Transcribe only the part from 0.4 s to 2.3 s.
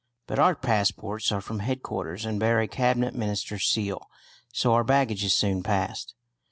passports are from headquarters